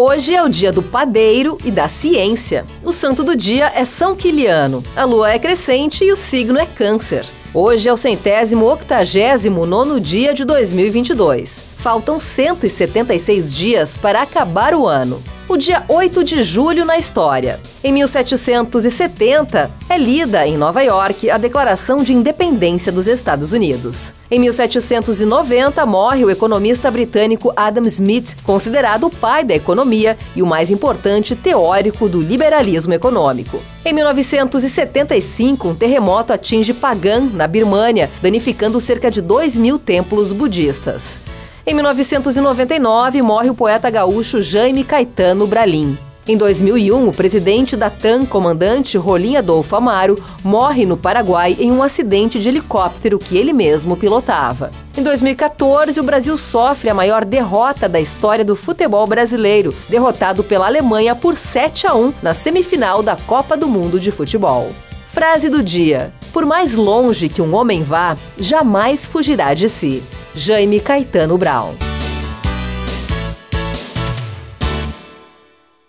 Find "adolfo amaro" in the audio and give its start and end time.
49.36-50.16